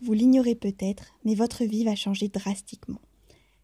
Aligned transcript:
Vous 0.00 0.12
l'ignorez 0.12 0.54
peut-être, 0.54 1.14
mais 1.24 1.34
votre 1.34 1.64
vie 1.64 1.84
va 1.84 1.96
changer 1.96 2.28
drastiquement. 2.28 3.00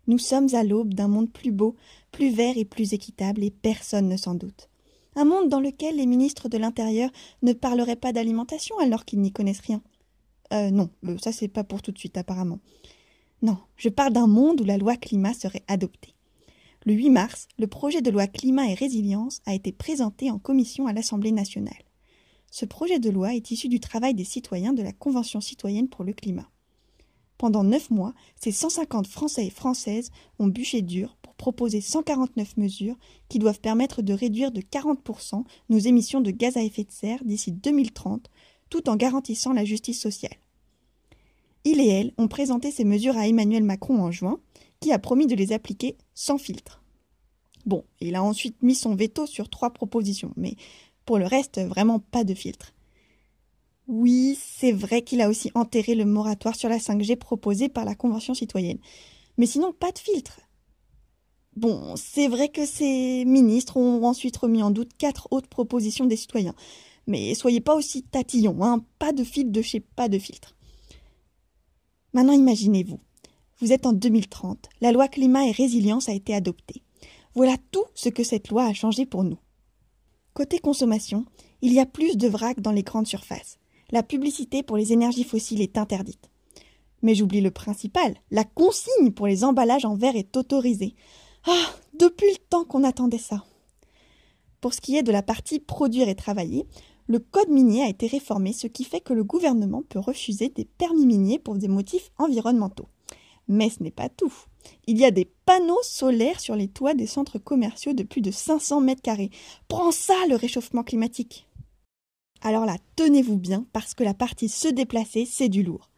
Nous 0.07 0.19
sommes 0.19 0.55
à 0.55 0.65
l'aube 0.65 0.93
d'un 0.93 1.09
monde 1.09 1.31
plus 1.31 1.53
beau, 1.53 1.77
plus 2.11 2.31
vert 2.31 2.59
et 2.59 2.65
plus 2.65 2.93
équitable, 2.93 3.43
et 3.45 3.51
personne 3.51 4.09
ne 4.09 4.17
s'en 4.17 4.35
doute. 4.35 4.69
Un 5.17 5.25
monde 5.25 5.49
dans 5.49 5.61
lequel 5.61 5.97
les 5.97 6.07
ministres 6.07 6.49
de 6.49 6.59
l'Intérieur 6.59 7.11
ne 7.43 7.53
parleraient 7.53 7.97
pas 7.97 8.13
d'alimentation 8.13 8.77
alors 8.79 9.05
qu'ils 9.05 9.21
n'y 9.21 9.33
connaissent 9.33 9.61
rien. 9.61 9.81
Euh, 10.53 10.71
non, 10.71 10.91
euh, 11.07 11.17
ça 11.19 11.33
c'est 11.33 11.49
pas 11.49 11.65
pour 11.65 11.83
tout 11.83 11.93
de 11.93 11.99
suite 11.99 12.19
apparemment. 12.19 12.59
Non, 13.43 13.59
je 13.77 13.89
parle 13.89 14.13
d'un 14.13 14.27
monde 14.27 14.61
où 14.61 14.65
la 14.65 14.77
loi 14.77 14.97
climat 14.97 15.35
serait 15.35 15.65
adoptée. 15.69 16.15
Le 16.85 16.93
8 16.93 17.11
mars, 17.11 17.49
le 17.59 17.67
projet 17.67 18.03
de 18.03 18.11
loi 18.11 18.27
climat 18.27 18.69
et 18.69 18.75
résilience 18.75 19.41
a 19.47 19.55
été 19.55 19.73
présenté 19.73 20.31
en 20.31 20.39
commission 20.39 20.87
à 20.87 20.93
l'Assemblée 20.93 21.33
nationale. 21.33 21.84
Ce 22.55 22.65
projet 22.65 23.01
de 23.01 23.11
loi 23.11 23.35
est 23.35 23.51
issu 23.51 23.67
du 23.67 23.81
travail 23.81 24.15
des 24.15 24.23
citoyens 24.23 24.73
de 24.73 24.83
la 24.85 24.93
Convention 24.93 25.41
citoyenne 25.41 25.89
pour 25.89 26.05
le 26.05 26.13
climat. 26.13 26.49
Pendant 27.37 27.65
neuf 27.65 27.91
mois, 27.91 28.15
ces 28.37 28.53
150 28.53 29.09
Français 29.09 29.49
et 29.49 29.51
Françaises 29.51 30.13
ont 30.39 30.47
bûché 30.47 30.81
dur 30.81 31.17
pour 31.21 31.35
proposer 31.35 31.81
149 31.81 32.57
mesures 32.57 32.95
qui 33.29 33.41
doivent 33.41 33.59
permettre 33.59 34.03
de 34.03 34.13
réduire 34.13 34.53
de 34.53 34.61
40% 34.61 35.43
nos 35.69 35.79
émissions 35.79 36.21
de 36.21 36.31
gaz 36.31 36.57
à 36.57 36.63
effet 36.63 36.85
de 36.85 36.93
serre 36.93 37.25
d'ici 37.25 37.51
2030, 37.51 38.31
tout 38.71 38.89
en 38.89 38.95
garantissant 38.95 39.53
la 39.53 39.65
justice 39.65 40.01
sociale. 40.01 40.39
Il 41.65 41.81
et 41.81 41.89
elle 41.89 42.13
ont 42.19 42.29
présenté 42.29 42.71
ces 42.71 42.85
mesures 42.85 43.17
à 43.17 43.27
Emmanuel 43.27 43.65
Macron 43.65 44.01
en 44.01 44.13
juin, 44.13 44.39
qui 44.79 44.93
a 44.93 45.01
promis 45.01 45.27
de 45.27 45.35
les 45.35 45.53
appliquer 45.53 45.97
sans 46.15 46.39
filtre. 46.39 46.85
Bon, 47.67 47.83
il 48.01 48.15
a 48.15 48.23
ensuite 48.23 48.63
mis 48.63 48.77
son 48.77 48.95
veto 48.95 49.27
sur 49.27 49.49
trois 49.49 49.71
propositions, 49.71 50.33
mais 50.37 50.55
pour 51.05 51.19
le 51.19 51.27
reste, 51.27 51.61
vraiment 51.61 51.99
pas 51.99 52.25
de 52.25 52.35
filtre. 52.35 52.73
Oui, 53.87 54.39
c'est 54.41 54.73
vrai 54.73 55.03
qu'il 55.03 55.21
a 55.21 55.29
aussi 55.29 55.51
enterré 55.55 55.95
le 55.95 56.07
moratoire 56.07 56.57
sur 56.57 56.69
la 56.69 56.79
5G 56.79 57.17
proposé 57.17 57.69
par 57.69 57.85
la 57.85 57.95
Convention 57.95 58.33
citoyenne. 58.33 58.79
Mais 59.37 59.47
sinon, 59.47 59.73
pas 59.73 59.93
de 59.93 59.99
filtre. 59.99 60.41
Bon, 61.57 61.95
c'est 61.97 62.29
vrai 62.29 62.49
que 62.49 62.67
ces 62.67 63.25
ministres 63.27 63.77
ont 63.77 64.05
ensuite 64.05 64.37
remis 64.37 64.63
en 64.63 64.71
doute 64.71 64.93
quatre 64.97 65.29
autres 65.31 65.49
propositions 65.49 66.07
des 66.07 66.17
citoyens. 66.17 66.55
Mais 67.07 67.35
soyez 67.35 67.61
pas 67.61 67.77
aussi 67.77 68.03
tatillons, 68.03 68.63
hein, 68.63 68.85
pas 68.99 69.13
de 69.13 69.23
filtre 69.23 69.53
de 69.53 69.63
chez 69.63 69.81
pas 69.81 70.09
de 70.09 70.19
filtre. 70.19 70.57
Maintenant, 72.13 72.33
imaginez-vous. 72.33 73.01
Vous 73.61 73.73
êtes 73.73 73.87
en 73.87 73.93
2030, 73.93 74.69
la 74.81 74.93
loi 74.93 75.09
climat 75.09 75.47
et 75.47 75.53
résilience 75.53 76.09
a 76.09 76.13
été 76.13 76.35
adoptée. 76.35 76.83
Voilà 77.35 77.57
tout 77.71 77.85
ce 77.95 78.09
que 78.09 78.25
cette 78.25 78.49
loi 78.49 78.65
a 78.65 78.73
changé 78.73 79.07
pour 79.07 79.23
nous. 79.23 79.39
Côté 80.35 80.59
consommation, 80.59 81.27
il 81.63 81.73
y 81.73 81.79
a 81.79 81.87
plus 81.87 82.17
de 82.17 82.27
vrac 82.27 82.61
dans 82.61 82.73
les 82.73 82.83
grandes 82.83 83.07
surfaces. 83.07 83.61
La 83.93 84.03
publicité 84.03 84.65
pour 84.65 84.77
les 84.77 84.93
énergies 84.93 85.23
fossiles 85.23 85.61
est 85.61 85.79
interdite. 85.79 86.29
Mais 87.03 87.15
j'oublie 87.15 87.41
le 87.41 87.53
principal, 87.53 88.17
la 88.33 88.43
consigne 88.43 89.13
pour 89.13 89.29
les 89.29 89.45
emballages 89.45 89.85
en 89.85 89.95
verre 89.95 90.17
est 90.17 90.37
autorisée. 90.37 90.97
Ah, 91.47 91.71
depuis 91.97 92.33
le 92.33 92.39
temps 92.51 92.65
qu'on 92.65 92.83
attendait 92.83 93.17
ça. 93.17 93.45
Pour 94.61 94.75
ce 94.75 94.81
qui 94.81 94.97
est 94.97 95.05
de 95.05 95.13
la 95.13 95.23
partie 95.23 95.61
produire 95.61 96.09
et 96.09 96.17
travailler, 96.17 96.67
le 97.07 97.21
code 97.21 97.51
minier 97.51 97.85
a 97.85 97.89
été 97.89 98.09
réformé, 98.09 98.53
ce 98.53 98.67
qui 98.67 98.83
fait 98.83 99.01
que 99.01 99.13
le 99.13 99.23
gouvernement 99.23 99.85
peut 99.89 100.01
refuser 100.01 100.49
des 100.49 100.65
permis 100.65 101.07
miniers 101.07 101.39
pour 101.39 101.55
des 101.55 101.69
motifs 101.69 102.11
environnementaux. 102.19 102.89
Mais 103.47 103.71
ce 103.71 103.85
n'est 103.85 103.93
pas 103.93 104.09
tout. 104.09 104.35
Il 104.87 104.99
y 104.99 105.05
a 105.05 105.11
des 105.11 105.31
panneaux 105.47 105.83
solaires 105.83 106.41
sur 106.41 106.57
les 106.57 106.69
toits 106.69 106.95
des 106.95 107.07
centres 107.07 107.39
commerciaux 107.39 107.93
de 107.93 108.03
plus 108.03 108.21
de 108.21 108.31
500 108.31 108.81
mètres 108.81 109.03
carrés. 109.03 109.31
Prends 109.69 109.93
ça, 109.93 110.15
le 110.29 110.37
réchauffement 110.37 110.83
climatique. 110.83 111.47
Alors 112.43 112.67
là, 112.67 112.77
tenez-vous 112.97 113.39
bien, 113.39 113.67
parce 113.73 113.95
que 113.95 114.05
la 114.05 114.15
partie 114.15 114.49
se 114.49 114.69
déplacer, 114.69 115.27
c'est 115.27 115.49
du 115.49 115.63
lourd. 115.63 115.91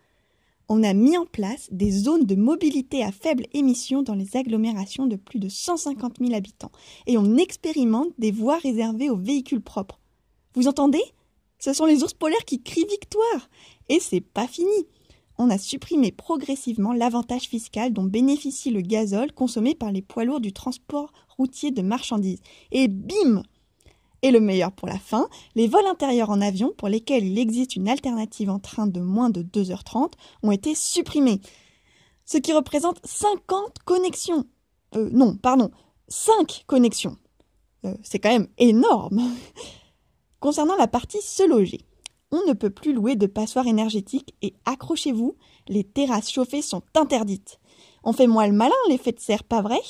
On 0.68 0.82
a 0.82 0.94
mis 0.94 1.16
en 1.16 1.26
place 1.26 1.68
des 1.70 1.91
zones 1.91 2.24
de 2.24 2.34
mobilité 2.34 3.04
à 3.04 3.12
faible 3.12 3.46
émission 3.52 4.02
dans 4.02 4.14
les 4.14 4.36
agglomérations 4.36 5.06
de 5.06 5.16
plus 5.16 5.38
de 5.38 5.48
150 5.48 6.18
000 6.20 6.34
habitants, 6.34 6.72
et 7.06 7.18
on 7.18 7.36
expérimente 7.36 8.12
des 8.18 8.32
voies 8.32 8.58
réservées 8.58 9.10
aux 9.10 9.16
véhicules 9.16 9.60
propres. 9.60 10.00
Vous 10.54 10.68
entendez? 10.68 11.02
Ce 11.58 11.72
sont 11.72 11.86
les 11.86 12.02
ours 12.02 12.14
polaires 12.14 12.44
qui 12.44 12.62
crient 12.62 12.86
victoire. 12.88 13.48
Et 13.88 14.00
c'est 14.00 14.20
pas 14.20 14.46
fini 14.46 14.86
on 15.38 15.50
a 15.50 15.58
supprimé 15.58 16.12
progressivement 16.12 16.92
l'avantage 16.92 17.42
fiscal 17.42 17.92
dont 17.92 18.04
bénéficie 18.04 18.70
le 18.70 18.80
gazole 18.80 19.32
consommé 19.32 19.74
par 19.74 19.92
les 19.92 20.02
poids 20.02 20.24
lourds 20.24 20.41
du 20.41 20.52
transport 20.52 21.12
routier 21.36 21.70
de 21.70 21.82
marchandises. 21.82 22.41
Et 22.72 22.88
bim 22.88 23.42
Et 24.22 24.30
le 24.30 24.41
meilleur 24.41 24.72
pour 24.72 24.88
la 24.88 24.98
fin, 24.98 25.28
les 25.54 25.69
vols 25.69 25.86
intérieurs 25.86 26.30
en 26.30 26.41
avion 26.41 26.72
pour 26.76 26.88
lesquels 26.88 27.24
il 27.24 27.38
existe 27.38 27.76
une 27.76 27.88
alternative 27.88 28.50
en 28.50 28.58
train 28.58 28.86
de 28.86 29.00
moins 29.00 29.30
de 29.30 29.42
2h30 29.42 30.12
ont 30.42 30.52
été 30.52 30.74
supprimés. 30.74 31.41
Ce 32.24 32.38
qui 32.38 32.53
représente 32.53 33.00
50 33.04 33.78
connexions. 33.84 34.47
Euh, 34.97 35.10
non, 35.12 35.36
pardon, 35.36 35.70
5 36.08 36.64
connexions. 36.66 37.16
Euh, 37.84 37.94
c'est 38.03 38.18
quand 38.18 38.30
même 38.30 38.48
énorme. 38.58 39.20
Concernant 40.41 40.76
la 40.76 40.88
partie 40.88 41.22
se 41.22 41.47
loger, 41.48 41.80
on 42.32 42.44
ne 42.47 42.53
peut 42.53 42.70
plus 42.70 42.92
louer 42.92 43.16
de 43.16 43.26
passoires 43.26 43.66
énergétiques 43.66 44.34
et 44.42 44.54
accrochez-vous, 44.64 45.37
les 45.69 45.84
terrasses 45.84 46.31
chauffées 46.31 46.62
sont 46.62 46.82
interdites. 46.94 47.59
On 48.04 48.12
fait 48.12 48.26
moins 48.26 48.47
le 48.47 48.53
malin, 48.53 48.75
l'effet 48.88 49.12
de 49.12 49.20
serre, 49.20 49.44
pas 49.44 49.62
vrai? 49.62 49.81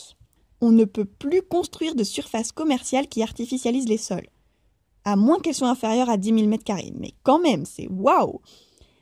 On 0.61 0.71
ne 0.71 0.85
peut 0.85 1.05
plus 1.05 1.43
construire 1.43 1.95
de 1.95 2.05
surfaces 2.05 2.53
commerciales 2.53 3.09
qui 3.09 3.23
artificialisent 3.23 3.89
les 3.89 3.99
sols. 3.99 4.29
À 5.05 5.17
moins 5.17 5.39
qu'elles 5.39 5.55
soient 5.55 5.71
inférieures 5.71 6.11
à 6.11 6.17
10 6.17 6.29
000 6.29 6.51
m2. 6.51 6.93
Mais 6.99 7.13
quand 7.23 7.39
même, 7.39 7.65
c'est 7.65 7.89
waouh 7.89 8.41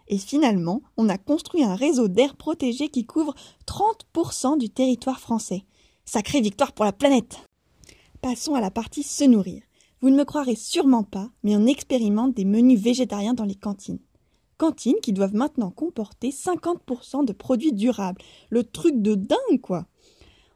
Et 0.08 0.18
finalement, 0.18 0.82
on 0.96 1.08
a 1.08 1.16
construit 1.16 1.64
un 1.64 1.76
réseau 1.76 2.08
d'air 2.08 2.36
protégé 2.36 2.88
qui 2.88 3.06
couvre 3.06 3.34
30% 3.66 4.58
du 4.58 4.68
territoire 4.68 5.20
français. 5.20 5.64
Sacrée 6.04 6.40
victoire 6.40 6.72
pour 6.72 6.84
la 6.84 6.92
planète 6.92 7.38
Passons 8.20 8.54
à 8.54 8.60
la 8.60 8.70
partie 8.70 9.02
se 9.02 9.24
nourrir. 9.24 9.62
Vous 10.04 10.10
ne 10.10 10.18
me 10.18 10.26
croirez 10.26 10.54
sûrement 10.54 11.02
pas, 11.02 11.30
mais 11.44 11.56
on 11.56 11.64
expérimente 11.64 12.34
des 12.34 12.44
menus 12.44 12.78
végétariens 12.78 13.32
dans 13.32 13.46
les 13.46 13.54
cantines. 13.54 14.02
Cantines 14.58 15.00
qui 15.02 15.14
doivent 15.14 15.34
maintenant 15.34 15.70
comporter 15.70 16.28
50% 16.28 17.24
de 17.24 17.32
produits 17.32 17.72
durables. 17.72 18.20
Le 18.50 18.64
truc 18.64 19.00
de 19.00 19.14
dingue, 19.14 19.62
quoi! 19.62 19.86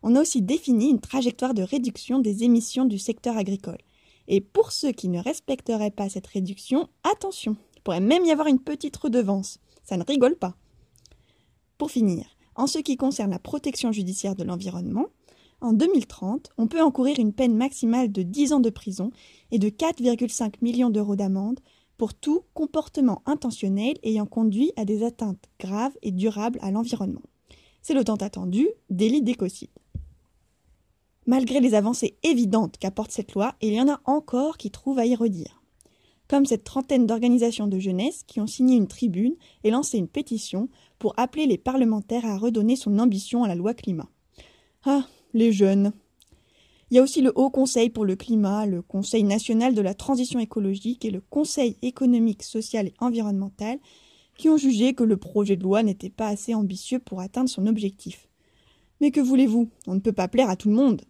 On 0.02 0.16
a 0.16 0.20
aussi 0.20 0.42
défini 0.42 0.90
une 0.90 1.00
trajectoire 1.00 1.54
de 1.54 1.62
réduction 1.62 2.18
des 2.18 2.44
émissions 2.44 2.84
du 2.84 2.98
secteur 2.98 3.38
agricole. 3.38 3.78
Et 4.26 4.42
pour 4.42 4.70
ceux 4.70 4.92
qui 4.92 5.08
ne 5.08 5.18
respecteraient 5.18 5.92
pas 5.92 6.10
cette 6.10 6.26
réduction, 6.26 6.86
attention, 7.02 7.56
il 7.74 7.80
pourrait 7.80 8.00
même 8.00 8.26
y 8.26 8.30
avoir 8.30 8.48
une 8.48 8.60
petite 8.60 8.98
redevance. 8.98 9.60
Ça 9.82 9.96
ne 9.96 10.04
rigole 10.04 10.36
pas. 10.36 10.56
Pour 11.78 11.90
finir, 11.90 12.26
en 12.54 12.66
ce 12.66 12.80
qui 12.80 12.98
concerne 12.98 13.30
la 13.30 13.38
protection 13.38 13.92
judiciaire 13.92 14.34
de 14.34 14.44
l'environnement, 14.44 15.06
en 15.60 15.72
2030, 15.72 16.50
on 16.56 16.68
peut 16.68 16.82
encourir 16.82 17.18
une 17.18 17.32
peine 17.32 17.56
maximale 17.56 18.12
de 18.12 18.22
10 18.22 18.52
ans 18.52 18.60
de 18.60 18.70
prison 18.70 19.10
et 19.50 19.58
de 19.58 19.68
4,5 19.68 20.54
millions 20.62 20.90
d'euros 20.90 21.16
d'amende 21.16 21.60
pour 21.96 22.14
tout 22.14 22.42
comportement 22.54 23.22
intentionnel 23.26 23.96
ayant 24.04 24.26
conduit 24.26 24.72
à 24.76 24.84
des 24.84 25.04
atteintes 25.04 25.44
graves 25.58 25.96
et 26.02 26.12
durables 26.12 26.60
à 26.62 26.70
l'environnement. 26.70 27.22
C'est 27.82 27.94
le 27.94 28.04
temps 28.04 28.16
attendu 28.16 28.68
délit 28.88 29.22
d'écocide. 29.22 29.70
Malgré 31.26 31.60
les 31.60 31.74
avancées 31.74 32.16
évidentes 32.22 32.78
qu'apporte 32.78 33.10
cette 33.10 33.34
loi, 33.34 33.54
il 33.60 33.72
y 33.72 33.80
en 33.80 33.88
a 33.88 34.00
encore 34.04 34.56
qui 34.58 34.70
trouvent 34.70 34.98
à 34.98 35.06
y 35.06 35.14
redire. 35.14 35.60
Comme 36.28 36.46
cette 36.46 36.64
trentaine 36.64 37.06
d'organisations 37.06 37.66
de 37.66 37.78
jeunesse 37.78 38.22
qui 38.26 38.40
ont 38.40 38.46
signé 38.46 38.76
une 38.76 38.86
tribune 38.86 39.34
et 39.64 39.70
lancé 39.70 39.98
une 39.98 40.08
pétition 40.08 40.68
pour 40.98 41.14
appeler 41.16 41.46
les 41.46 41.58
parlementaires 41.58 42.26
à 42.26 42.38
redonner 42.38 42.76
son 42.76 42.98
ambition 42.98 43.44
à 43.44 43.48
la 43.48 43.54
loi 43.56 43.74
climat. 43.74 44.08
Ah, 44.84 45.04
les 45.38 45.52
jeunes. 45.52 45.92
Il 46.90 46.96
y 46.96 46.98
a 46.98 47.02
aussi 47.02 47.20
le 47.20 47.32
Haut 47.34 47.50
Conseil 47.50 47.90
pour 47.90 48.04
le 48.04 48.16
climat, 48.16 48.66
le 48.66 48.82
Conseil 48.82 49.22
national 49.22 49.74
de 49.74 49.82
la 49.82 49.94
transition 49.94 50.40
écologique 50.40 51.04
et 51.04 51.10
le 51.10 51.20
Conseil 51.20 51.76
économique, 51.82 52.42
social 52.42 52.88
et 52.88 52.94
environnemental 52.98 53.78
qui 54.36 54.48
ont 54.48 54.56
jugé 54.56 54.94
que 54.94 55.04
le 55.04 55.16
projet 55.16 55.56
de 55.56 55.64
loi 55.64 55.82
n'était 55.82 56.10
pas 56.10 56.28
assez 56.28 56.54
ambitieux 56.54 56.98
pour 56.98 57.20
atteindre 57.20 57.50
son 57.50 57.66
objectif. 57.66 58.28
Mais 59.00 59.10
que 59.10 59.20
voulez-vous? 59.20 59.68
On 59.86 59.94
ne 59.94 60.00
peut 60.00 60.12
pas 60.12 60.28
plaire 60.28 60.48
à 60.48 60.56
tout 60.56 60.68
le 60.68 60.76
monde. 60.76 61.02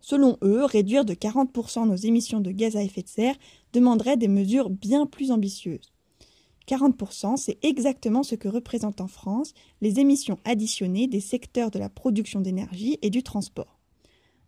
Selon 0.00 0.38
eux, 0.42 0.64
réduire 0.64 1.04
de 1.04 1.14
40% 1.14 1.86
nos 1.86 1.96
émissions 1.96 2.40
de 2.40 2.50
gaz 2.50 2.76
à 2.76 2.82
effet 2.82 3.02
de 3.02 3.08
serre 3.08 3.36
demanderait 3.72 4.16
des 4.16 4.28
mesures 4.28 4.70
bien 4.70 5.06
plus 5.06 5.30
ambitieuses. 5.30 5.92
40%, 6.66 7.36
c'est 7.36 7.58
exactement 7.64 8.22
ce 8.22 8.34
que 8.34 8.48
représentent 8.48 9.00
en 9.00 9.08
France 9.08 9.52
les 9.80 10.00
émissions 10.00 10.38
additionnées 10.44 11.06
des 11.06 11.20
secteurs 11.20 11.70
de 11.70 11.78
la 11.78 11.88
production 11.88 12.40
d'énergie 12.40 12.98
et 13.02 13.10
du 13.10 13.22
transport. 13.22 13.78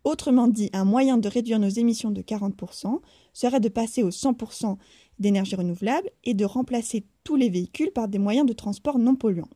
Autrement 0.03 0.47
dit, 0.47 0.69
un 0.73 0.85
moyen 0.85 1.17
de 1.17 1.27
réduire 1.27 1.59
nos 1.59 1.69
émissions 1.69 2.11
de 2.11 2.21
40% 2.21 2.99
serait 3.33 3.59
de 3.59 3.69
passer 3.69 4.03
au 4.03 4.09
100% 4.09 4.77
d'énergie 5.19 5.55
renouvelable 5.55 6.09
et 6.23 6.33
de 6.33 6.45
remplacer 6.45 7.05
tous 7.23 7.35
les 7.35 7.49
véhicules 7.49 7.91
par 7.91 8.07
des 8.07 8.19
moyens 8.19 8.47
de 8.47 8.53
transport 8.53 8.97
non 8.97 9.15
polluants. 9.15 9.49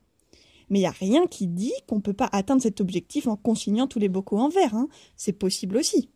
Mais 0.70 0.80
il 0.80 0.82
n'y 0.82 0.88
a 0.88 0.92
rien 0.92 1.28
qui 1.28 1.48
dit 1.48 1.74
qu'on 1.88 1.98
ne 1.98 2.02
peut 2.02 2.14
pas 2.14 2.30
atteindre 2.32 2.62
cet 2.62 2.82
objectif 2.82 3.28
en 3.28 3.36
consignant 3.36 3.88
tous 3.88 4.00
les 4.00 4.10
bocaux 4.10 4.40
en 4.40 4.50
verre. 4.50 4.76
Hein. 4.76 4.88
C'est 5.16 5.34
possible 5.34 5.78
aussi. 5.78 6.10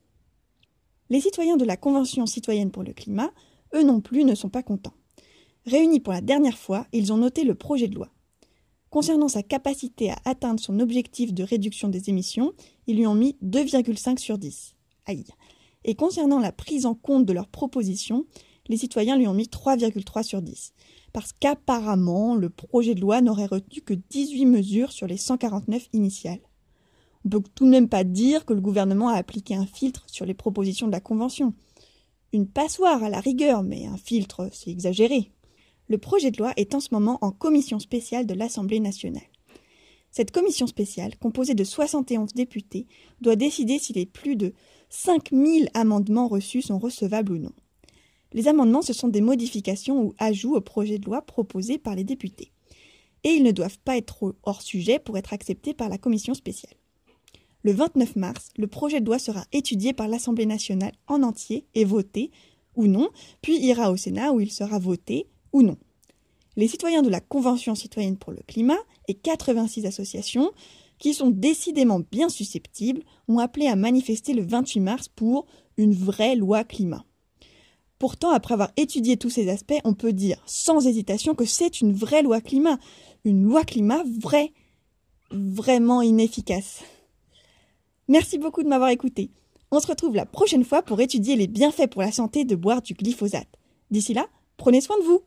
Les 1.10 1.22
citoyens 1.22 1.58
de 1.58 1.66
la 1.66 1.78
Convention 1.78 2.26
citoyenne 2.26 2.72
pour 2.72 2.84
le 2.84 2.94
climat, 2.94 3.32
eux 3.76 3.84
non 3.84 4.02
plus, 4.02 4.26
ne 4.26 4.36
sont 4.36 4.50
pas 4.50 4.64
contents. 4.64 4.94
Réunis 5.68 6.00
pour 6.00 6.14
la 6.14 6.22
dernière 6.22 6.58
fois, 6.58 6.88
ils 6.94 7.12
ont 7.12 7.18
noté 7.18 7.44
le 7.44 7.54
projet 7.54 7.90
de 7.90 7.96
loi. 7.96 8.08
Concernant 8.90 9.28
sa 9.28 9.44
capacité 9.44 10.10
à 10.10 10.18
atteindre 10.24 10.62
son 10.62 10.80
objectif 10.80 11.34
de 11.34 11.44
réduction 11.44 11.90
des 11.90 12.10
émissions, 12.10 12.54
ils 12.88 12.96
lui 12.96 13.06
ont 13.06 13.14
mis 13.14 13.36
2,5 13.44 14.18
sur 14.18 14.38
10. 14.38 14.76
Aïe. 15.08 15.26
Et 15.84 15.94
concernant 15.94 16.40
la 16.40 16.54
prise 16.54 16.86
en 16.86 16.96
compte 16.96 17.26
de 17.26 17.34
leurs 17.34 17.50
propositions, 17.50 18.26
les 18.70 18.78
citoyens 18.78 19.18
lui 19.18 19.28
ont 19.28 19.34
mis 19.34 19.48
3,3 19.48 20.24
sur 20.24 20.42
10. 20.42 20.72
Parce 21.12 21.34
qu'apparemment, 21.34 22.36
le 22.36 22.50
projet 22.50 22.96
de 22.96 23.02
loi 23.02 23.20
n'aurait 23.20 23.46
retenu 23.46 23.82
que 23.82 23.94
18 23.94 24.46
mesures 24.46 24.94
sur 24.94 25.06
les 25.06 25.18
149 25.18 25.90
initiales. 25.92 26.40
On 27.26 27.30
peut 27.30 27.44
tout 27.56 27.66
de 27.66 27.72
même 27.72 27.90
pas 27.90 28.06
dire 28.06 28.46
que 28.46 28.54
le 28.54 28.62
gouvernement 28.62 29.10
a 29.10 29.18
appliqué 29.18 29.54
un 29.54 29.66
filtre 29.66 30.06
sur 30.08 30.26
les 30.26 30.34
propositions 30.34 30.88
de 30.88 30.94
la 30.94 31.02
Convention. 31.02 31.54
Une 32.32 32.48
passoire 32.48 33.04
à 33.04 33.10
la 33.10 33.20
rigueur, 33.20 33.64
mais 33.64 33.86
un 33.86 33.98
filtre, 33.98 34.48
c'est 34.54 34.72
exagéré. 34.72 35.34
Le 35.90 35.98
projet 35.98 36.32
de 36.32 36.38
loi 36.38 36.52
est 36.58 36.76
en 36.76 36.80
ce 36.80 36.90
moment 36.92 37.18
en 37.22 37.32
commission 37.32 37.80
spéciale 37.80 38.26
de 38.26 38.34
l'Assemblée 38.34 38.80
nationale. 38.80 39.24
Cette 40.12 40.32
commission 40.32 40.68
spéciale, 40.68 41.18
composée 41.18 41.54
de 41.54 41.64
71 41.64 42.34
députés, 42.34 42.88
doit 43.22 43.36
décider 43.36 43.80
si 43.80 43.94
les 43.94 44.06
plus 44.06 44.36
de 44.36 44.54
5000 44.90 45.70
amendements 45.74 46.28
reçus 46.28 46.62
sont 46.62 46.80
recevables 46.80 47.32
ou 47.32 47.38
non. 47.38 47.54
Les 48.34 48.48
amendements, 48.48 48.82
ce 48.82 48.94
sont 48.94 49.08
des 49.08 49.22
modifications 49.22 50.02
ou 50.04 50.14
ajouts 50.18 50.56
au 50.56 50.62
projet 50.62 51.00
de 51.00 51.06
loi 51.06 51.22
proposés 51.22 51.78
par 51.78 51.96
les 51.96 52.04
députés. 52.04 52.52
Et 53.24 53.30
ils 53.30 53.44
ne 53.44 53.52
doivent 53.52 53.80
pas 53.80 53.98
être 53.98 54.36
hors 54.44 54.62
sujet 54.62 55.00
pour 55.00 55.18
être 55.18 55.34
acceptés 55.34 55.74
par 55.74 55.88
la 55.88 55.98
commission 55.98 56.34
spéciale. 56.34 56.76
Le 57.64 57.72
29 57.72 58.16
mars, 58.16 58.50
le 58.58 58.68
projet 58.68 59.00
de 59.00 59.06
loi 59.06 59.20
sera 59.20 59.46
étudié 59.52 59.94
par 59.94 60.08
l'Assemblée 60.08 60.46
nationale 60.46 60.94
en 61.08 61.24
entier 61.24 61.66
et 61.76 61.86
voté, 61.86 62.32
ou 62.76 62.88
non, 62.88 63.10
puis 63.42 63.58
ira 63.58 63.92
au 63.92 63.98
Sénat 63.98 64.32
où 64.32 64.40
il 64.40 64.52
sera 64.52 64.78
voté, 64.78 65.28
ou 65.54 65.62
non. 65.62 65.78
Les 66.56 66.68
citoyens 66.68 67.04
de 67.04 67.10
la 67.10 67.20
Convention 67.20 67.76
citoyenne 67.76 68.18
pour 68.18 68.32
le 68.32 68.42
climat 68.48 68.78
et 69.08 69.14
86 69.14 69.86
associations, 69.86 70.52
qui 70.98 71.14
sont 71.14 71.30
décidément 71.30 72.02
bien 72.12 72.30
susceptibles, 72.30 73.04
ont 73.28 73.40
appelé 73.40 73.68
à 73.68 73.76
manifester 73.76 74.34
le 74.34 74.44
28 74.44 74.80
mars 74.80 75.08
pour 75.08 75.46
une 75.78 75.94
vraie 75.94 76.36
loi 76.36 76.64
climat. 76.64 77.06
Pourtant, 78.00 78.32
après 78.32 78.54
avoir 78.54 78.72
étudié 78.78 79.18
tous 79.18 79.30
ces 79.30 79.50
aspects, 79.50 79.80
on 79.84 79.94
peut 79.94 80.14
dire 80.14 80.42
sans 80.46 80.86
hésitation 80.86 81.36
que 81.36 81.46
c'est 81.46 81.82
une 81.82 81.94
vraie 81.94 82.22
loi 82.22 82.42
climat, 82.42 82.78
une 83.26 83.44
loi 83.44 83.64
climat 83.64 84.04
vraie, 84.20 84.54
vraiment 85.32 86.02
inefficace. 86.02 86.84
Merci 88.08 88.38
beaucoup 88.38 88.64
de 88.64 88.68
m'avoir 88.68 88.90
écouté. 88.90 89.32
On 89.72 89.80
se 89.80 89.88
retrouve 89.88 90.16
la 90.16 90.26
prochaine 90.26 90.64
fois 90.64 90.82
pour 90.82 91.02
étudier 91.02 91.36
les 91.36 91.48
bienfaits 91.48 91.88
pour 91.90 92.02
la 92.02 92.12
santé 92.12 92.46
de 92.46 92.56
boire 92.56 92.82
du 92.82 92.94
glyphosate. 92.94 93.50
D'ici 93.92 94.14
là, 94.14 94.28
prenez 94.58 94.80
soin 94.80 94.98
de 95.00 95.04
vous. 95.04 95.22